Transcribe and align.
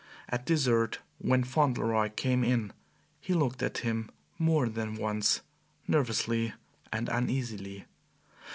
At 0.29 0.47
dessert, 0.47 0.97
when 1.19 1.43
Fauntleroy 1.43 2.09
came 2.09 2.43
in, 2.43 2.73
he 3.19 3.35
looked 3.35 3.61
at 3.61 3.77
him 3.85 4.09
more 4.39 4.67
than 4.67 4.95
once, 4.95 5.41
nervously 5.87 6.55
and 6.91 7.07
uneasily. 7.07 7.85